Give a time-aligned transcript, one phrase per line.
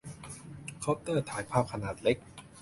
[0.83, 2.17] คอปเตอร์ถ่ายภาพขนาดเล็ก